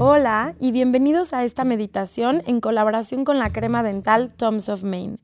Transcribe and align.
Hola 0.00 0.54
y 0.60 0.70
bienvenidos 0.70 1.32
a 1.32 1.42
esta 1.42 1.64
meditación 1.64 2.44
en 2.46 2.60
colaboración 2.60 3.24
con 3.24 3.40
la 3.40 3.50
crema 3.50 3.82
dental 3.82 4.32
Toms 4.32 4.68
of 4.68 4.84
Maine. 4.84 5.18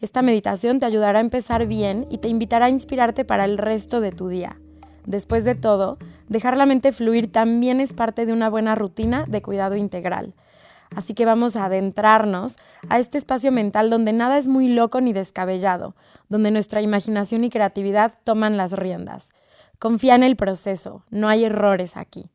Esta 0.00 0.22
meditación 0.22 0.78
te 0.78 0.86
ayudará 0.86 1.18
a 1.18 1.20
empezar 1.20 1.66
bien 1.66 2.06
y 2.12 2.18
te 2.18 2.28
invitará 2.28 2.66
a 2.66 2.70
inspirarte 2.70 3.24
para 3.24 3.44
el 3.44 3.58
resto 3.58 4.00
de 4.00 4.12
tu 4.12 4.28
día. 4.28 4.60
Después 5.04 5.44
de 5.44 5.56
todo, 5.56 5.98
dejar 6.28 6.56
la 6.56 6.64
mente 6.64 6.92
fluir 6.92 7.32
también 7.32 7.80
es 7.80 7.92
parte 7.92 8.24
de 8.24 8.32
una 8.32 8.48
buena 8.48 8.76
rutina 8.76 9.24
de 9.26 9.42
cuidado 9.42 9.74
integral. 9.74 10.32
Así 10.94 11.14
que 11.14 11.24
vamos 11.24 11.56
a 11.56 11.64
adentrarnos 11.64 12.54
a 12.88 13.00
este 13.00 13.18
espacio 13.18 13.50
mental 13.50 13.90
donde 13.90 14.12
nada 14.12 14.38
es 14.38 14.46
muy 14.46 14.68
loco 14.68 15.00
ni 15.00 15.12
descabellado, 15.12 15.96
donde 16.28 16.52
nuestra 16.52 16.80
imaginación 16.82 17.42
y 17.42 17.50
creatividad 17.50 18.14
toman 18.22 18.56
las 18.56 18.74
riendas. 18.74 19.32
Confía 19.80 20.14
en 20.14 20.22
el 20.22 20.36
proceso, 20.36 21.02
no 21.10 21.28
hay 21.28 21.46
errores 21.46 21.96
aquí. 21.96 22.30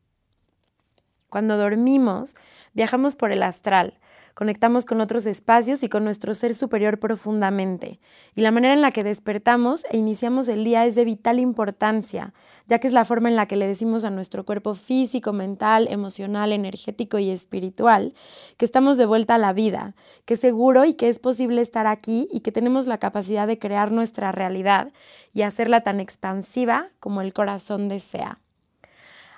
Cuando 1.30 1.56
dormimos, 1.56 2.34
viajamos 2.74 3.14
por 3.14 3.30
el 3.30 3.44
astral, 3.44 3.98
conectamos 4.34 4.84
con 4.84 5.00
otros 5.00 5.26
espacios 5.26 5.82
y 5.82 5.88
con 5.88 6.02
nuestro 6.02 6.34
ser 6.34 6.54
superior 6.54 6.98
profundamente. 6.98 8.00
Y 8.34 8.40
la 8.40 8.50
manera 8.50 8.74
en 8.74 8.80
la 8.80 8.90
que 8.90 9.04
despertamos 9.04 9.84
e 9.90 9.96
iniciamos 9.96 10.48
el 10.48 10.64
día 10.64 10.86
es 10.86 10.94
de 10.96 11.04
vital 11.04 11.38
importancia, 11.38 12.34
ya 12.66 12.80
que 12.80 12.88
es 12.88 12.92
la 12.92 13.04
forma 13.04 13.28
en 13.28 13.36
la 13.36 13.46
que 13.46 13.56
le 13.56 13.68
decimos 13.68 14.02
a 14.04 14.10
nuestro 14.10 14.44
cuerpo 14.44 14.74
físico, 14.74 15.32
mental, 15.32 15.86
emocional, 15.88 16.52
energético 16.52 17.18
y 17.18 17.30
espiritual 17.30 18.14
que 18.56 18.64
estamos 18.64 18.98
de 18.98 19.06
vuelta 19.06 19.36
a 19.36 19.38
la 19.38 19.52
vida, 19.52 19.94
que 20.24 20.34
es 20.34 20.40
seguro 20.40 20.84
y 20.84 20.94
que 20.94 21.08
es 21.08 21.18
posible 21.20 21.60
estar 21.60 21.86
aquí 21.86 22.26
y 22.32 22.40
que 22.40 22.50
tenemos 22.50 22.86
la 22.86 22.98
capacidad 22.98 23.46
de 23.46 23.58
crear 23.58 23.92
nuestra 23.92 24.32
realidad 24.32 24.92
y 25.32 25.42
hacerla 25.42 25.82
tan 25.82 26.00
expansiva 26.00 26.88
como 26.98 27.20
el 27.20 27.32
corazón 27.32 27.88
desea. 27.88 28.38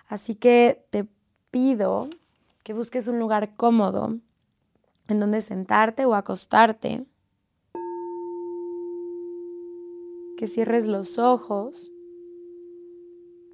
Así 0.08 0.34
que 0.34 0.84
te 0.90 1.06
pido 1.52 2.08
que 2.64 2.72
busques 2.72 3.06
un 3.06 3.20
lugar 3.20 3.54
cómodo 3.54 4.18
en 5.06 5.20
donde 5.20 5.42
sentarte 5.42 6.06
o 6.06 6.14
acostarte, 6.14 7.06
que 10.36 10.46
cierres 10.48 10.86
los 10.88 11.18
ojos 11.18 11.92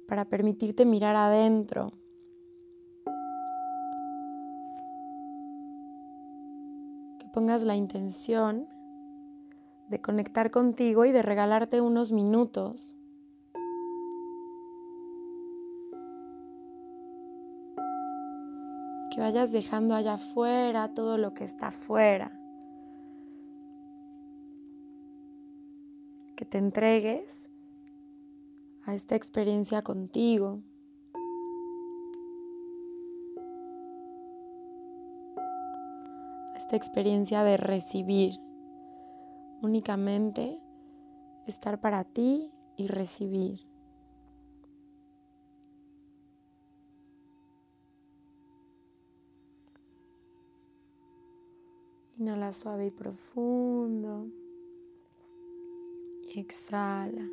para 0.07 0.25
permitirte 0.25 0.85
mirar 0.85 1.15
adentro. 1.15 1.91
Que 7.19 7.27
pongas 7.33 7.63
la 7.63 7.75
intención 7.75 8.67
de 9.89 10.01
conectar 10.01 10.49
contigo 10.49 11.05
y 11.05 11.11
de 11.11 11.21
regalarte 11.21 11.81
unos 11.81 12.11
minutos 12.11 12.95
que 19.09 19.19
vayas 19.19 19.51
dejando 19.51 19.95
allá 19.95 20.13
afuera 20.13 20.93
todo 20.93 21.17
lo 21.17 21.33
que 21.33 21.43
está 21.43 21.67
afuera. 21.67 22.31
Que 26.35 26.45
te 26.45 26.57
entregues 26.57 27.49
a 28.85 28.93
esta 28.93 29.15
experiencia 29.15 29.81
contigo. 29.81 30.61
A 36.53 36.57
esta 36.57 36.75
experiencia 36.75 37.43
de 37.43 37.57
recibir. 37.57 38.39
Únicamente 39.61 40.61
estar 41.47 41.81
para 41.81 42.03
ti 42.05 42.51
y 42.77 42.87
recibir. 42.87 43.68
Inhala 52.19 52.51
suave 52.51 52.87
y 52.87 52.91
profundo. 52.91 54.27
Y 56.35 56.41
exhala. 56.41 57.29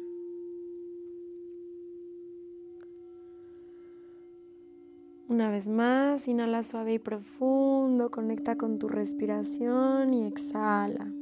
Una 5.29 5.51
vez 5.51 5.67
más, 5.67 6.29
inhala 6.29 6.63
suave 6.63 6.95
y 6.95 6.99
profundo, 7.01 8.13
conecta 8.13 8.57
con 8.57 8.79
tu 8.79 8.87
respiración 8.87 10.15
y 10.15 10.25
exhala. 10.25 11.13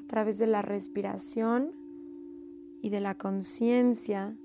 A 0.00 0.06
través 0.08 0.36
de 0.36 0.48
la 0.48 0.62
respiración 0.62 1.70
y 2.82 2.90
de 2.90 3.00
la 3.00 3.16
conciencia 3.16 4.36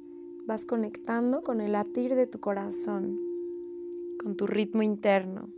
vas 0.46 0.68
conectando 0.68 1.42
con 1.42 1.62
el 1.62 1.72
latir 1.72 2.14
de 2.14 2.28
tu 2.28 2.40
corazón 2.40 3.25
con 4.26 4.36
tu 4.36 4.48
ritmo 4.48 4.82
interno. 4.82 5.50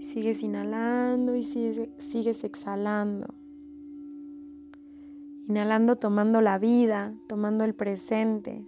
sigues 0.00 0.44
inhalando 0.44 1.34
y 1.34 1.42
sigues, 1.42 1.88
sigues 1.98 2.44
exhalando. 2.44 3.34
Inhalando 5.48 5.96
tomando 5.96 6.40
la 6.40 6.60
vida, 6.60 7.14
tomando 7.26 7.64
el 7.64 7.74
presente, 7.74 8.64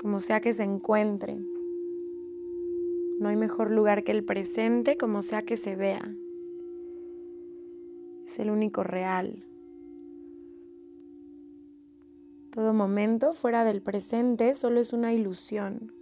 como 0.00 0.18
sea 0.18 0.40
que 0.40 0.54
se 0.54 0.64
encuentre. 0.64 1.38
No 3.20 3.28
hay 3.28 3.36
mejor 3.36 3.70
lugar 3.70 4.02
que 4.02 4.10
el 4.10 4.24
presente, 4.24 4.96
como 4.96 5.22
sea 5.22 5.42
que 5.42 5.56
se 5.56 5.76
vea. 5.76 6.12
Es 8.26 8.40
el 8.40 8.50
único 8.50 8.82
real. 8.82 9.44
Todo 12.52 12.74
momento 12.74 13.32
fuera 13.32 13.62
del 13.62 13.80
presente 13.80 14.54
solo 14.54 14.80
es 14.80 14.92
una 14.92 15.12
ilusión. 15.12 15.92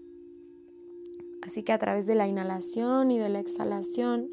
Así 1.43 1.63
que 1.63 1.73
a 1.73 1.79
través 1.79 2.07
de 2.07 2.15
la 2.15 2.27
inhalación 2.27 3.11
y 3.11 3.19
de 3.19 3.29
la 3.29 3.41
exhalación 3.41 4.31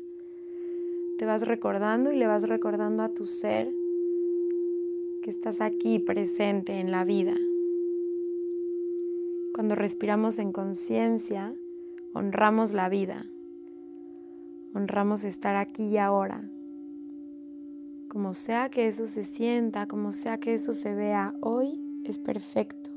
te 1.18 1.26
vas 1.26 1.46
recordando 1.46 2.14
y 2.14 2.16
le 2.16 2.26
vas 2.26 2.48
recordando 2.48 3.04
a 3.04 3.10
tu 3.10 3.26
ser 3.26 3.70
que 5.22 5.30
estás 5.30 5.60
aquí 5.60 6.00
presente 6.00 6.80
en 6.80 6.92
la 6.92 7.04
vida. 7.04 7.36
Cuando 9.54 9.76
respiramos 9.76 10.40
en 10.40 10.54
conciencia, 10.54 11.54
honramos 12.14 12.74
la 12.74 12.88
vida, 12.88 13.26
honramos 14.74 15.26
estar 15.26 15.58
aquí 15.58 15.86
y 15.86 15.98
ahora. 15.98 16.50
Como 18.10 18.34
sea 18.34 18.70
que 18.70 18.88
eso 18.88 19.06
se 19.06 19.24
sienta, 19.24 19.88
como 19.88 20.14
sea 20.14 20.40
que 20.40 20.54
eso 20.54 20.72
se 20.72 20.94
vea 20.94 21.34
hoy, 21.42 21.85
es 22.12 22.20
perfecto. 22.20 22.92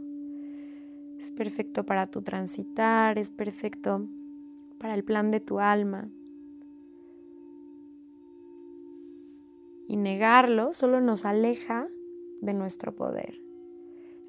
Es 1.18 1.30
perfecto 1.32 1.84
para 1.84 2.10
tu 2.10 2.22
transitar, 2.22 3.18
es 3.18 3.32
perfecto 3.32 4.06
para 4.78 4.94
el 4.94 5.04
plan 5.04 5.30
de 5.30 5.40
tu 5.40 5.58
alma. 5.58 6.08
Y 9.88 9.96
negarlo 9.96 10.72
solo 10.72 11.00
nos 11.00 11.24
aleja 11.24 11.88
de 12.40 12.54
nuestro 12.54 12.94
poder. 12.94 13.40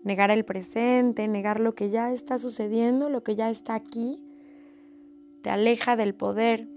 Negar 0.04 0.32
el 0.32 0.46
presente, 0.46 1.28
negar 1.28 1.60
lo 1.60 1.76
que 1.76 1.90
ya 1.90 2.12
está 2.12 2.38
sucediendo, 2.38 3.10
lo 3.10 3.24
que 3.24 3.36
ya 3.36 3.50
está 3.50 3.76
aquí, 3.76 4.24
te 5.42 5.50
aleja 5.50 5.96
del 5.96 6.16
poder 6.16 6.68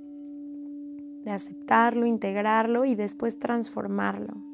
de 1.25 1.31
aceptarlo, 1.31 2.07
integrarlo 2.07 2.85
y 2.85 2.95
después 2.95 3.39
transformarlo. 3.39 4.52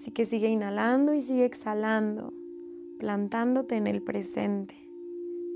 Así 0.00 0.12
que 0.12 0.24
sigue 0.24 0.48
inhalando 0.48 1.12
y 1.12 1.20
sigue 1.20 1.44
exhalando, 1.44 2.32
plantándote 2.98 3.76
en 3.76 3.86
el 3.86 4.00
presente, 4.00 4.74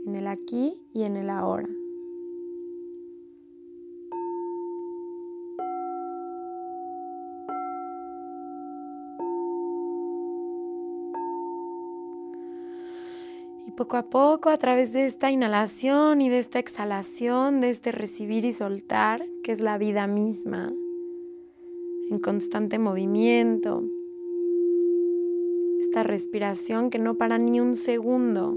en 0.07 0.17
el 0.17 0.27
aquí 0.27 0.75
y 0.93 1.05
en 1.05 1.17
el 1.17 1.31
ahora. 1.31 1.67
Y 13.67 13.71
poco 13.71 13.97
a 13.97 14.11
poco, 14.11 14.51
a 14.51 14.59
través 14.59 14.93
de 14.93 15.07
esta 15.07 15.31
inhalación 15.31 16.21
y 16.21 16.29
de 16.29 16.41
esta 16.41 16.59
exhalación, 16.59 17.63
de 17.63 17.71
este 17.71 17.93
recibir 17.93 18.45
y 18.45 18.53
soltar, 18.53 19.25
que 19.43 19.53
es 19.53 19.63
la 19.63 19.79
vida 19.79 20.07
misma, 20.07 20.71
en 22.11 22.19
constante 22.19 22.79
movimiento, 22.79 23.85
respiración 26.03 26.91
que 26.91 26.99
no 26.99 27.17
para 27.17 27.39
ni 27.39 27.61
un 27.61 27.77
segundo, 27.77 28.57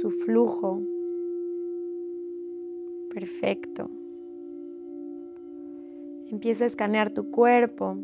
su 0.00 0.10
flujo 0.10 0.82
perfecto. 3.12 3.90
Empieza 6.28 6.64
a 6.64 6.66
escanear 6.66 7.10
tu 7.10 7.30
cuerpo. 7.30 7.98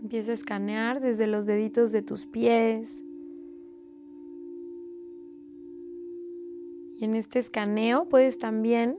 Empieza 0.00 0.30
a 0.30 0.34
escanear 0.34 1.00
desde 1.00 1.26
los 1.26 1.46
deditos 1.46 1.90
de 1.90 2.02
tus 2.02 2.26
pies. 2.26 3.04
Y 6.98 7.04
en 7.04 7.16
este 7.16 7.40
escaneo 7.40 8.08
puedes 8.08 8.38
también 8.38 8.96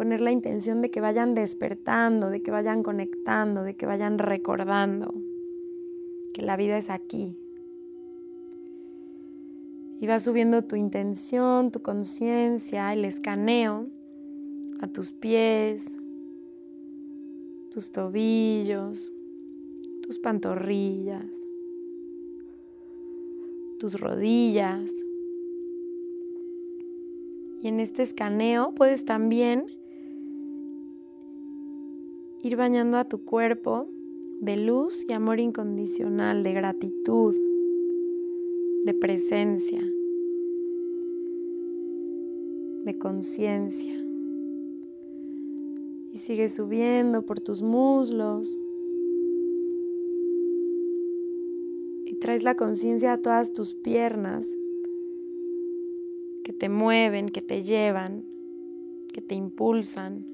poner 0.00 0.22
la 0.22 0.32
intención 0.32 0.80
de 0.80 0.90
que 0.90 1.02
vayan 1.02 1.34
despertando, 1.34 2.30
de 2.30 2.40
que 2.40 2.50
vayan 2.50 2.82
conectando, 2.82 3.62
de 3.62 3.76
que 3.76 3.84
vayan 3.84 4.18
recordando 4.18 5.12
que 6.32 6.40
la 6.40 6.56
vida 6.56 6.78
es 6.78 6.88
aquí. 6.88 7.36
Y 10.00 10.06
vas 10.06 10.24
subiendo 10.24 10.64
tu 10.64 10.74
intención, 10.74 11.70
tu 11.70 11.82
conciencia, 11.82 12.94
el 12.94 13.04
escaneo 13.04 13.88
a 14.80 14.86
tus 14.86 15.12
pies, 15.12 15.98
tus 17.70 17.92
tobillos, 17.92 19.12
tus 20.00 20.18
pantorrillas, 20.18 21.26
tus 23.78 24.00
rodillas. 24.00 24.94
Y 27.60 27.68
en 27.68 27.80
este 27.80 28.02
escaneo 28.02 28.74
puedes 28.74 29.04
también 29.04 29.66
ir 32.42 32.56
bañando 32.56 32.96
a 32.96 33.04
tu 33.04 33.24
cuerpo 33.24 33.88
de 34.40 34.56
luz 34.56 35.04
y 35.06 35.12
amor 35.12 35.40
incondicional, 35.40 36.42
de 36.42 36.52
gratitud, 36.52 37.34
de 38.84 38.94
presencia, 38.94 39.82
de 42.84 42.98
conciencia. 42.98 43.94
Y 46.12 46.16
sigue 46.16 46.48
subiendo 46.48 47.24
por 47.26 47.40
tus 47.40 47.62
muslos. 47.62 48.56
Y 52.06 52.14
traes 52.14 52.42
la 52.42 52.56
conciencia 52.56 53.12
a 53.12 53.18
todas 53.18 53.52
tus 53.52 53.74
piernas 53.74 54.48
que 56.42 56.52
te 56.52 56.68
mueven, 56.68 57.28
que 57.28 57.42
te 57.42 57.62
llevan, 57.62 58.24
que 59.12 59.20
te 59.20 59.34
impulsan. 59.34 60.29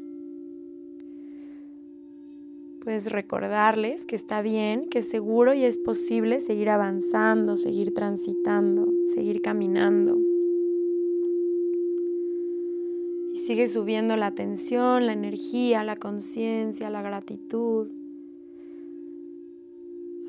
Puedes 2.86 3.10
recordarles 3.10 4.06
que 4.06 4.14
está 4.14 4.42
bien, 4.42 4.88
que 4.88 5.00
es 5.00 5.08
seguro 5.08 5.52
y 5.54 5.64
es 5.64 5.76
posible 5.76 6.38
seguir 6.38 6.70
avanzando, 6.70 7.56
seguir 7.56 7.92
transitando, 7.92 8.86
seguir 9.06 9.42
caminando. 9.42 10.16
Y 13.32 13.38
sigue 13.38 13.66
subiendo 13.66 14.14
la 14.14 14.26
atención, 14.26 15.04
la 15.04 15.14
energía, 15.14 15.82
la 15.82 15.96
conciencia, 15.96 16.88
la 16.88 17.02
gratitud 17.02 17.88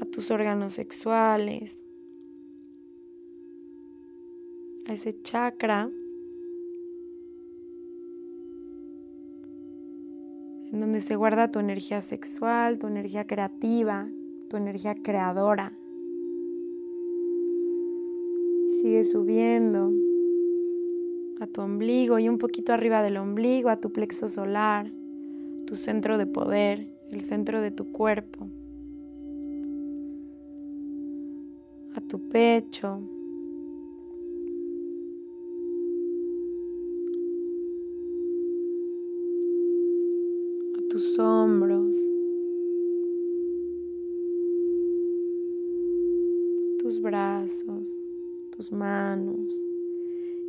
a 0.02 0.06
tus 0.06 0.32
órganos 0.32 0.74
sexuales, 0.74 1.84
a 4.88 4.94
ese 4.94 5.22
chakra 5.22 5.92
en 10.72 10.80
donde 10.80 11.02
se 11.02 11.16
guarda 11.16 11.50
tu 11.50 11.60
energía 11.60 12.02
sexual, 12.02 12.78
tu 12.78 12.88
energía 12.88 13.26
creativa, 13.26 14.10
tu 14.50 14.58
energía 14.58 14.96
creadora. 14.96 15.74
Y 18.66 18.70
sigue 18.82 19.04
subiendo 19.04 19.94
a 21.40 21.48
tu 21.48 21.62
ombligo 21.62 22.20
y 22.20 22.28
un 22.28 22.38
poquito 22.38 22.74
arriba 22.74 23.02
del 23.02 23.18
ombligo, 23.18 23.70
a 23.70 23.80
tu 23.80 23.92
plexo 23.92 24.28
solar, 24.28 24.92
tu 25.66 25.76
centro 25.76 26.18
de 26.18 26.26
poder, 26.26 26.88
el 27.12 27.22
centro 27.22 27.62
de 27.62 27.72
tu 27.72 27.92
cuerpo, 27.92 28.48
a 31.96 32.02
tu 32.02 32.28
pecho, 32.30 33.02
tus 41.18 41.26
hombros, 41.26 41.98
tus 46.80 47.02
brazos, 47.02 47.88
tus 48.56 48.72
manos. 48.72 49.62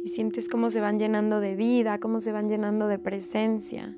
Y 0.04 0.08
sientes 0.10 0.48
cómo 0.48 0.70
se 0.70 0.80
van 0.80 0.98
llenando 0.98 1.40
de 1.40 1.56
vida, 1.56 1.98
cómo 1.98 2.20
se 2.20 2.32
van 2.32 2.48
llenando 2.48 2.86
de 2.86 2.98
presencia. 2.98 3.96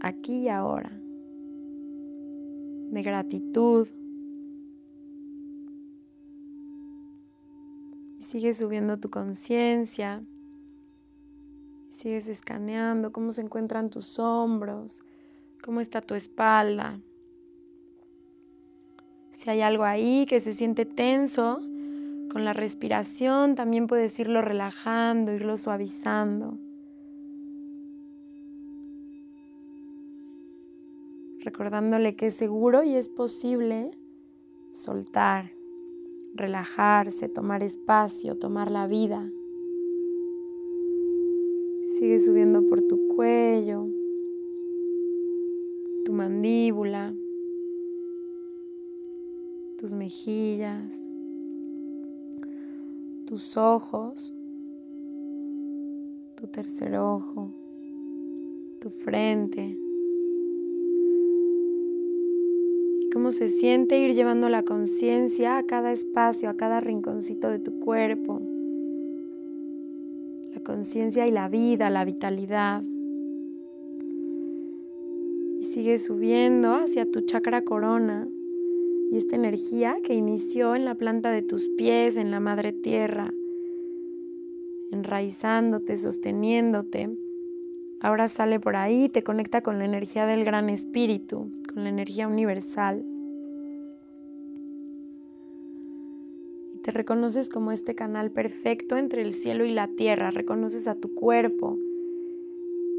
Aquí 0.00 0.42
y 0.42 0.48
ahora. 0.48 1.00
De 2.90 3.02
gratitud. 3.02 3.88
Y 8.18 8.22
sigue 8.22 8.54
subiendo 8.54 8.98
tu 8.98 9.10
conciencia 9.10 10.24
Sigues 12.04 12.28
escaneando 12.28 13.12
cómo 13.12 13.32
se 13.32 13.40
encuentran 13.40 13.88
tus 13.88 14.18
hombros, 14.18 15.02
cómo 15.62 15.80
está 15.80 16.02
tu 16.02 16.14
espalda. 16.14 17.00
Si 19.32 19.48
hay 19.48 19.62
algo 19.62 19.84
ahí 19.84 20.26
que 20.26 20.38
se 20.40 20.52
siente 20.52 20.84
tenso, 20.84 21.60
con 22.30 22.44
la 22.44 22.52
respiración 22.52 23.54
también 23.54 23.86
puedes 23.86 24.20
irlo 24.20 24.42
relajando, 24.42 25.32
irlo 25.32 25.56
suavizando. 25.56 26.58
Recordándole 31.40 32.16
que 32.16 32.26
es 32.26 32.34
seguro 32.34 32.82
y 32.82 32.96
es 32.96 33.08
posible 33.08 33.92
soltar, 34.72 35.52
relajarse, 36.34 37.30
tomar 37.30 37.62
espacio, 37.62 38.38
tomar 38.38 38.70
la 38.70 38.86
vida. 38.86 39.26
Sigue 41.94 42.18
subiendo 42.18 42.66
por 42.66 42.82
tu 42.82 43.06
cuello, 43.06 43.86
tu 46.04 46.12
mandíbula, 46.12 47.14
tus 49.78 49.92
mejillas, 49.92 51.08
tus 53.26 53.56
ojos, 53.56 54.34
tu 56.34 56.48
tercer 56.48 56.96
ojo, 56.96 57.52
tu 58.80 58.90
frente. 58.90 59.78
Y 63.02 63.10
cómo 63.10 63.30
se 63.30 63.46
siente 63.46 64.00
ir 64.00 64.16
llevando 64.16 64.48
la 64.48 64.64
conciencia 64.64 65.58
a 65.58 65.62
cada 65.62 65.92
espacio, 65.92 66.50
a 66.50 66.56
cada 66.56 66.80
rinconcito 66.80 67.50
de 67.50 67.60
tu 67.60 67.78
cuerpo 67.78 68.53
conciencia 70.64 71.26
y 71.26 71.30
la 71.30 71.48
vida, 71.48 71.90
la 71.90 72.04
vitalidad. 72.04 72.82
Y 75.60 75.62
sigue 75.62 75.98
subiendo 75.98 76.74
hacia 76.74 77.08
tu 77.08 77.20
chakra 77.20 77.62
corona 77.62 78.28
y 79.10 79.16
esta 79.16 79.36
energía 79.36 79.96
que 80.02 80.14
inició 80.14 80.74
en 80.74 80.84
la 80.84 80.96
planta 80.96 81.30
de 81.30 81.42
tus 81.42 81.68
pies, 81.76 82.16
en 82.16 82.32
la 82.32 82.40
madre 82.40 82.72
tierra, 82.72 83.32
enraizándote, 84.90 85.96
sosteniéndote. 85.96 87.16
Ahora 88.00 88.26
sale 88.28 88.58
por 88.58 88.74
ahí, 88.76 89.08
te 89.08 89.22
conecta 89.22 89.62
con 89.62 89.78
la 89.78 89.84
energía 89.84 90.26
del 90.26 90.44
gran 90.44 90.68
espíritu, 90.68 91.52
con 91.72 91.84
la 91.84 91.90
energía 91.90 92.26
universal. 92.26 93.04
Te 96.84 96.90
reconoces 96.90 97.48
como 97.48 97.72
este 97.72 97.94
canal 97.94 98.30
perfecto 98.30 98.98
entre 98.98 99.22
el 99.22 99.32
cielo 99.32 99.64
y 99.64 99.70
la 99.70 99.88
tierra. 99.88 100.30
Reconoces 100.30 100.86
a 100.86 100.94
tu 100.94 101.14
cuerpo 101.14 101.78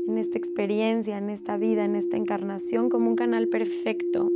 en 0.07 0.17
esta 0.17 0.39
experiencia, 0.39 1.19
en 1.19 1.29
esta 1.29 1.55
vida, 1.57 1.85
en 1.85 1.95
esta 1.95 2.17
encarnación 2.17 2.89
como 2.89 3.09
un 3.09 3.15
canal 3.15 3.47
perfecto 3.47 4.31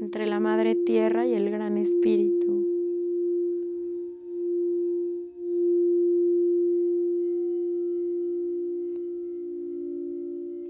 entre 0.00 0.26
la 0.26 0.40
Madre 0.40 0.74
Tierra 0.74 1.24
y 1.24 1.34
el 1.34 1.50
Gran 1.50 1.78
Espíritu. 1.78 2.66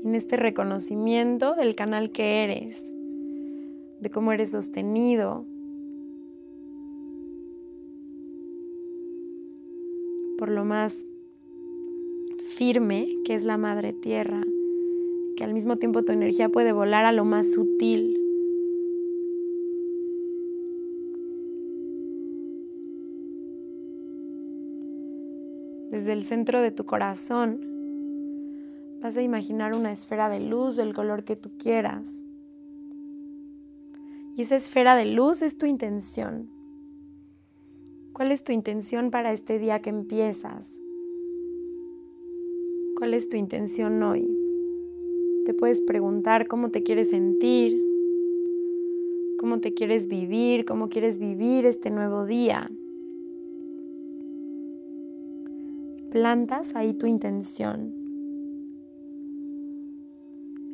en 0.05 0.15
este 0.15 0.37
reconocimiento 0.37 1.55
del 1.55 1.75
canal 1.75 2.13
que 2.13 2.45
eres, 2.45 2.85
de 4.01 4.11
cómo 4.11 4.33
eres 4.33 4.51
sostenido, 4.51 5.47
por 10.39 10.51
lo 10.51 10.65
más 10.65 10.97
firme 12.57 13.09
que 13.25 13.35
es 13.35 13.45
la 13.45 13.57
madre 13.57 13.93
tierra, 13.93 14.43
que 15.37 15.45
al 15.45 15.55
mismo 15.55 15.77
tiempo 15.77 16.03
tu 16.03 16.13
energía 16.13 16.49
puede 16.49 16.73
volar 16.73 17.05
a 17.05 17.13
lo 17.13 17.25
más 17.25 17.53
sutil. 17.53 18.21
Desde 25.91 26.13
el 26.13 26.25
centro 26.25 26.61
de 26.61 26.71
tu 26.71 26.85
corazón 26.85 27.61
vas 29.01 29.17
a 29.17 29.23
imaginar 29.23 29.75
una 29.75 29.93
esfera 29.93 30.29
de 30.29 30.41
luz 30.41 30.77
del 30.77 30.95
color 30.95 31.25
que 31.25 31.37
tú 31.37 31.51
quieras. 31.59 32.23
Y 34.37 34.43
esa 34.43 34.57
esfera 34.57 34.97
de 34.97 35.05
luz 35.05 35.43
es 35.43 35.57
tu 35.57 35.67
intención. 35.67 36.54
¿Cuál 38.15 38.31
es 38.31 38.45
tu 38.45 38.53
intención 38.53 39.11
para 39.11 39.33
este 39.33 39.59
día 39.59 39.83
que 39.83 39.91
empiezas? 39.91 40.81
¿Cuál 42.97 43.13
es 43.13 43.29
tu 43.29 43.37
intención 43.37 44.01
hoy? 44.05 44.39
Te 45.45 45.53
puedes 45.53 45.81
preguntar 45.81 46.47
cómo 46.47 46.71
te 46.71 46.85
quieres 46.85 47.11
sentir, 47.11 47.83
cómo 49.37 49.59
te 49.59 49.75
quieres 49.75 50.07
vivir, 50.07 50.65
cómo 50.65 50.89
quieres 50.91 51.19
vivir 51.19 51.67
este 51.67 51.91
nuevo 51.91 52.25
día. 52.25 52.71
Plantas 56.13 56.77
ahí 56.77 56.95
tu 56.95 57.09
intención. 57.09 57.93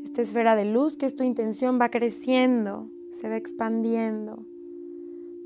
Esta 0.04 0.20
esfera 0.20 0.56
de 0.56 0.66
luz 0.66 0.98
que 0.98 1.06
es 1.06 1.14
tu 1.14 1.24
intención 1.24 1.80
va 1.80 1.88
creciendo, 1.88 2.90
se 3.10 3.30
va 3.30 3.38
expandiendo. 3.38 4.44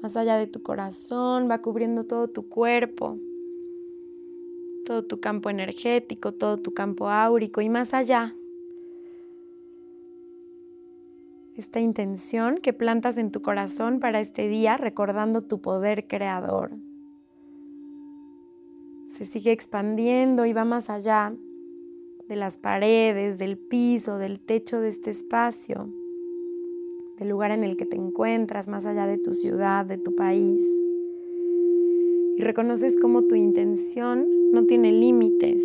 Más 0.04 0.18
allá 0.18 0.36
de 0.36 0.46
tu 0.46 0.62
corazón, 0.62 1.48
va 1.50 1.62
cubriendo 1.62 2.02
todo 2.02 2.28
tu 2.28 2.46
cuerpo, 2.46 3.16
todo 4.84 5.02
tu 5.02 5.18
campo 5.18 5.48
energético, 5.48 6.32
todo 6.32 6.58
tu 6.58 6.74
campo 6.74 7.08
áurico 7.08 7.62
y 7.62 7.70
más 7.70 7.94
allá 7.94 8.36
esta 11.56 11.80
intención 11.80 12.58
que 12.58 12.74
plantas 12.74 13.16
en 13.16 13.30
tu 13.30 13.40
corazón 13.40 13.98
para 13.98 14.20
este 14.20 14.46
día, 14.46 14.76
recordando 14.76 15.40
tu 15.40 15.62
poder 15.62 16.06
creador. 16.06 16.72
Se 19.08 19.24
sigue 19.24 19.52
expandiendo 19.52 20.44
y 20.44 20.52
va 20.52 20.66
más 20.66 20.90
allá 20.90 21.34
de 22.28 22.36
las 22.36 22.58
paredes, 22.58 23.38
del 23.38 23.56
piso, 23.56 24.18
del 24.18 24.38
techo 24.38 24.82
de 24.82 24.88
este 24.88 25.08
espacio, 25.08 25.88
del 27.18 27.28
lugar 27.28 27.50
en 27.50 27.64
el 27.64 27.76
que 27.76 27.86
te 27.86 27.96
encuentras, 27.96 28.68
más 28.68 28.86
allá 28.86 29.06
de 29.06 29.18
tu 29.18 29.32
ciudad, 29.32 29.86
de 29.86 29.98
tu 29.98 30.14
país. 30.14 30.66
Y 32.36 32.42
reconoces 32.42 32.96
cómo 33.00 33.24
tu 33.24 33.34
intención 33.34 34.28
no 34.52 34.66
tiene 34.66 34.92
límites, 34.92 35.64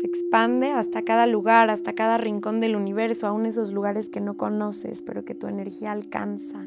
se 0.00 0.06
expande 0.06 0.70
hasta 0.70 1.02
cada 1.02 1.26
lugar, 1.26 1.68
hasta 1.68 1.94
cada 1.94 2.16
rincón 2.16 2.60
del 2.60 2.74
universo, 2.74 3.26
aún 3.26 3.44
esos 3.44 3.70
lugares 3.70 4.08
que 4.08 4.22
no 4.22 4.38
conoces, 4.38 5.02
pero 5.02 5.26
que 5.26 5.34
tu 5.34 5.46
energía 5.46 5.92
alcanza. 5.92 6.66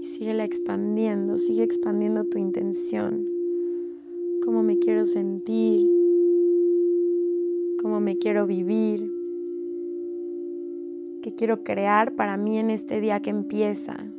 Y 0.00 0.04
sigue 0.04 0.42
expandiendo, 0.42 1.36
sigue 1.36 1.62
expandiendo 1.62 2.24
tu 2.24 2.38
intención. 2.38 3.26
Cómo 4.42 4.62
me 4.62 4.78
quiero 4.78 5.04
sentir, 5.04 5.86
cómo 7.88 8.00
me 8.00 8.18
quiero 8.18 8.46
vivir, 8.46 9.10
qué 11.22 11.34
quiero 11.34 11.64
crear 11.64 12.14
para 12.16 12.36
mí 12.36 12.58
en 12.58 12.68
este 12.68 13.00
día 13.00 13.20
que 13.20 13.30
empieza. 13.30 14.12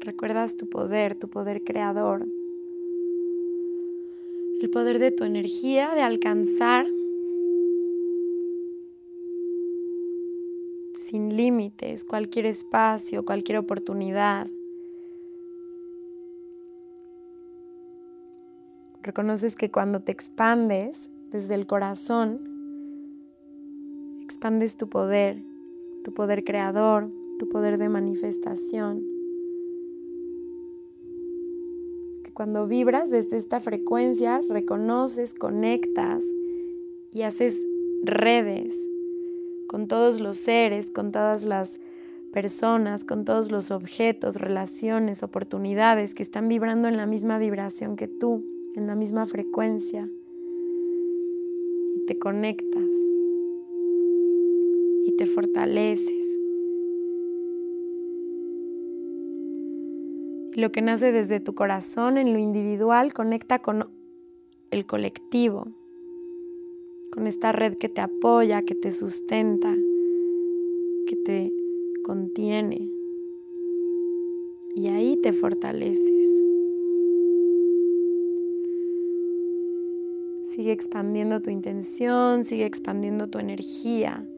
Recuerdas 0.00 0.56
tu 0.56 0.68
poder, 0.68 1.14
tu 1.18 1.28
poder 1.28 1.64
creador, 1.64 2.26
el 4.60 4.70
poder 4.70 4.98
de 4.98 5.10
tu 5.10 5.24
energía 5.24 5.94
de 5.94 6.02
alcanzar 6.02 6.86
sin 11.06 11.36
límites 11.36 12.04
cualquier 12.04 12.46
espacio, 12.46 13.24
cualquier 13.24 13.58
oportunidad. 13.58 14.48
Reconoces 19.02 19.56
que 19.56 19.70
cuando 19.70 20.00
te 20.00 20.12
expandes 20.12 21.10
desde 21.30 21.54
el 21.54 21.66
corazón, 21.66 22.48
expandes 24.22 24.76
tu 24.76 24.88
poder, 24.88 25.42
tu 26.02 26.12
poder 26.12 26.44
creador, 26.44 27.10
tu 27.38 27.48
poder 27.48 27.78
de 27.78 27.88
manifestación. 27.88 29.02
Que 32.24 32.32
cuando 32.32 32.66
vibras 32.66 33.10
desde 33.10 33.36
esta 33.36 33.60
frecuencia, 33.60 34.40
reconoces, 34.48 35.34
conectas 35.34 36.24
y 37.12 37.22
haces 37.22 37.56
redes 38.02 38.74
con 39.68 39.88
todos 39.88 40.20
los 40.20 40.36
seres, 40.36 40.90
con 40.90 41.12
todas 41.12 41.44
las 41.44 41.80
personas, 42.32 43.04
con 43.04 43.24
todos 43.24 43.50
los 43.50 43.70
objetos, 43.70 44.36
relaciones, 44.36 45.22
oportunidades 45.22 46.14
que 46.14 46.22
están 46.22 46.48
vibrando 46.48 46.88
en 46.88 46.96
la 46.96 47.06
misma 47.06 47.38
vibración 47.38 47.96
que 47.96 48.08
tú, 48.08 48.44
en 48.74 48.86
la 48.86 48.96
misma 48.96 49.26
frecuencia. 49.26 50.08
Y 51.94 52.06
te 52.06 52.18
conectas 52.18 52.88
y 55.04 55.12
te 55.12 55.26
fortaleces. 55.26 56.32
Lo 60.54 60.70
que 60.70 60.82
nace 60.82 61.12
desde 61.12 61.40
tu 61.40 61.54
corazón 61.54 62.18
en 62.18 62.32
lo 62.32 62.38
individual 62.38 63.14
conecta 63.14 63.60
con 63.60 63.88
el 64.70 64.86
colectivo, 64.86 65.68
con 67.10 67.26
esta 67.26 67.52
red 67.52 67.76
que 67.76 67.88
te 67.88 68.02
apoya, 68.02 68.62
que 68.62 68.74
te 68.74 68.92
sustenta, 68.92 69.74
que 71.06 71.16
te 71.16 71.52
contiene. 72.04 72.90
Y 74.74 74.88
ahí 74.88 75.16
te 75.16 75.32
fortaleces. 75.32 76.28
Sigue 80.50 80.72
expandiendo 80.72 81.40
tu 81.40 81.48
intención, 81.48 82.44
sigue 82.44 82.66
expandiendo 82.66 83.28
tu 83.28 83.38
energía 83.38 84.28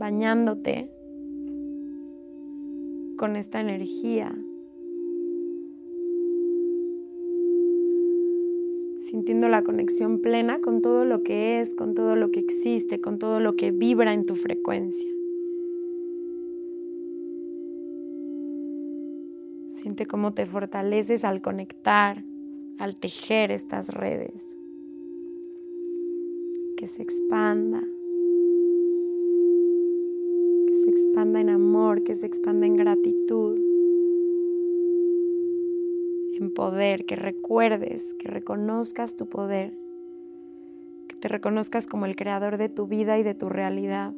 bañándote 0.00 0.90
con 3.18 3.36
esta 3.36 3.60
energía, 3.60 4.34
sintiendo 9.10 9.48
la 9.48 9.62
conexión 9.62 10.22
plena 10.22 10.62
con 10.62 10.80
todo 10.80 11.04
lo 11.04 11.22
que 11.22 11.60
es, 11.60 11.74
con 11.74 11.94
todo 11.94 12.16
lo 12.16 12.30
que 12.30 12.40
existe, 12.40 13.02
con 13.02 13.18
todo 13.18 13.40
lo 13.40 13.56
que 13.56 13.72
vibra 13.72 14.14
en 14.14 14.24
tu 14.24 14.36
frecuencia. 14.36 15.10
Siente 19.74 20.06
cómo 20.06 20.32
te 20.32 20.46
fortaleces 20.46 21.24
al 21.24 21.42
conectar, 21.42 22.24
al 22.78 22.96
tejer 22.96 23.50
estas 23.50 23.92
redes. 23.92 24.56
Que 26.78 26.86
se 26.86 27.02
expanda. 27.02 27.82
Expanda 31.20 31.40
en 31.42 31.50
amor, 31.50 32.02
que 32.02 32.14
se 32.14 32.24
expanda 32.24 32.66
en 32.66 32.76
gratitud, 32.76 33.58
en 36.32 36.50
poder, 36.54 37.04
que 37.04 37.14
recuerdes, 37.14 38.14
que 38.14 38.26
reconozcas 38.26 39.16
tu 39.16 39.28
poder, 39.28 39.78
que 41.08 41.16
te 41.16 41.28
reconozcas 41.28 41.86
como 41.86 42.06
el 42.06 42.16
creador 42.16 42.56
de 42.56 42.70
tu 42.70 42.86
vida 42.86 43.18
y 43.18 43.22
de 43.22 43.34
tu 43.34 43.50
realidad 43.50 44.14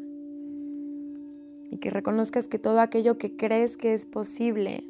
y 1.72 1.78
que 1.78 1.90
reconozcas 1.90 2.46
que 2.46 2.60
todo 2.60 2.78
aquello 2.78 3.18
que 3.18 3.34
crees 3.34 3.76
que 3.76 3.94
es 3.94 4.06
posible 4.06 4.84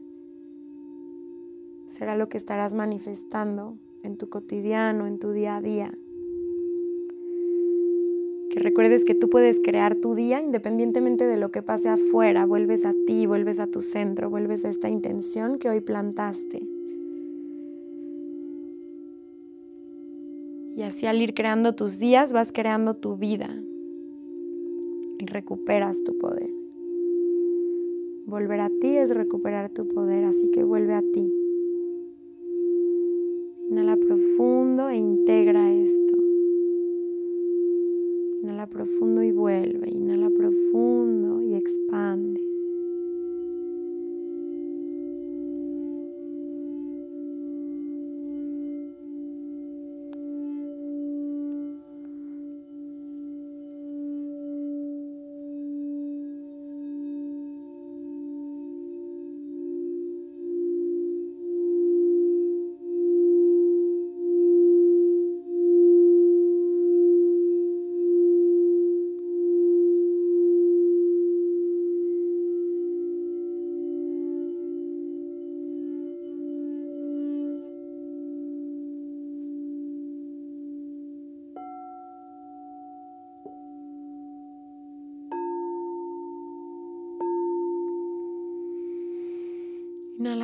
será 1.88 2.14
lo 2.14 2.28
que 2.28 2.36
estarás 2.36 2.74
manifestando 2.74 3.78
en 4.02 4.18
tu 4.18 4.28
cotidiano, 4.28 5.06
en 5.06 5.18
tu 5.18 5.32
día 5.32 5.56
a 5.56 5.62
día. 5.62 5.94
Que 8.52 8.60
recuerdes 8.60 9.06
que 9.06 9.14
tú 9.14 9.30
puedes 9.30 9.60
crear 9.60 9.94
tu 9.94 10.14
día 10.14 10.42
independientemente 10.42 11.26
de 11.26 11.38
lo 11.38 11.50
que 11.50 11.62
pase 11.62 11.88
afuera. 11.88 12.44
Vuelves 12.44 12.84
a 12.84 12.94
ti, 13.06 13.24
vuelves 13.24 13.58
a 13.58 13.66
tu 13.66 13.80
centro, 13.80 14.28
vuelves 14.28 14.66
a 14.66 14.68
esta 14.68 14.90
intención 14.90 15.58
que 15.58 15.70
hoy 15.70 15.80
plantaste. 15.80 16.62
Y 20.76 20.82
así 20.82 21.06
al 21.06 21.22
ir 21.22 21.32
creando 21.32 21.74
tus 21.74 21.98
días 21.98 22.34
vas 22.34 22.52
creando 22.52 22.92
tu 22.92 23.16
vida 23.16 23.48
y 25.18 25.24
recuperas 25.24 26.04
tu 26.04 26.18
poder. 26.18 26.50
Volver 28.26 28.60
a 28.60 28.70
ti 28.82 28.98
es 28.98 29.14
recuperar 29.14 29.70
tu 29.70 29.88
poder, 29.88 30.26
así 30.26 30.50
que 30.50 30.62
vuelve 30.62 30.92
a 30.92 31.00
ti. 31.00 31.32
Inhala 33.70 33.96
profundo 33.96 34.90
e 34.90 34.96
integra 34.96 35.72
esto. 35.72 36.21
Inhala 38.42 38.66
profundo 38.66 39.22
y 39.22 39.30
vuelve. 39.30 39.88
Inhala 39.88 40.28
profundo 40.28 41.40
y 41.42 41.54
expande. 41.54 42.51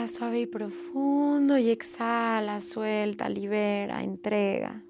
Suave 0.06 0.40
y 0.40 0.46
profundo 0.46 1.58
y 1.58 1.70
exhala, 1.70 2.60
suelta, 2.60 3.28
libera, 3.28 4.02
entrega. 4.02 4.82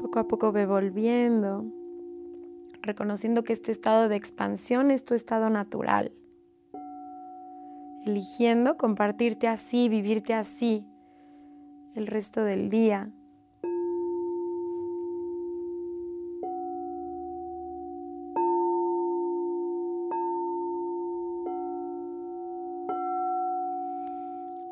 Poco 0.00 0.18
a 0.18 0.26
poco 0.26 0.50
ve 0.50 0.66
volviendo, 0.66 1.66
reconociendo 2.82 3.44
que 3.44 3.52
este 3.52 3.70
estado 3.70 4.08
de 4.08 4.16
expansión 4.16 4.90
es 4.90 5.04
tu 5.04 5.14
estado 5.14 5.50
natural. 5.50 6.12
Eligiendo 8.06 8.76
compartirte 8.76 9.46
así, 9.46 9.88
vivirte 9.88 10.34
así 10.34 10.86
el 11.94 12.06
resto 12.06 12.42
del 12.42 12.70
día. 12.70 13.12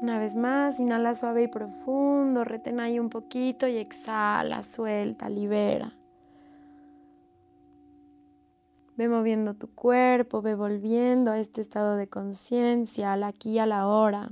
Una 0.09 0.19
vez 0.19 0.37
más, 0.37 0.81
inhala 0.81 1.15
suave 1.15 1.43
y 1.43 1.49
profundo, 1.49 2.43
retén 2.43 2.81
ahí 2.81 2.99
un 2.99 3.11
poquito 3.11 3.69
y 3.69 3.77
exhala, 3.77 4.62
suelta, 4.62 5.29
libera. 5.29 5.93
Ve 8.97 9.07
moviendo 9.07 9.53
tu 9.53 9.75
cuerpo, 9.75 10.41
ve 10.41 10.55
volviendo 10.55 11.31
a 11.31 11.38
este 11.38 11.61
estado 11.61 11.97
de 11.97 12.09
conciencia, 12.09 13.12
al 13.12 13.23
aquí 13.23 13.59
a 13.59 13.67
la 13.67 13.87
hora, 13.87 14.31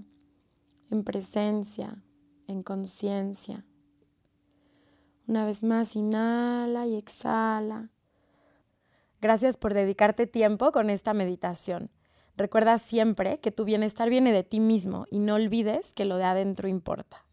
en 0.91 1.05
presencia, 1.05 2.03
en 2.49 2.63
conciencia. 2.63 3.67
Una 5.27 5.45
vez 5.45 5.63
más, 5.63 5.95
inhala 5.95 6.87
y 6.87 6.97
exhala. 6.97 7.91
Gracias 9.21 9.59
por 9.59 9.75
dedicarte 9.75 10.27
tiempo 10.27 10.73
con 10.73 10.89
esta 10.89 11.13
meditación. 11.13 11.91
Recuerda 12.37 12.79
siempre 12.79 13.39
que 13.39 13.51
tu 13.51 13.65
bienestar 13.65 14.09
viene 14.11 14.33
de 14.33 14.45
ti 14.45 14.61
mismo 14.61 15.07
y 15.11 15.19
no 15.19 15.35
olvides 15.35 15.93
que 15.93 16.05
lo 16.05 16.17
de 16.17 16.25
adentro 16.25 16.69
importa. 16.69 17.26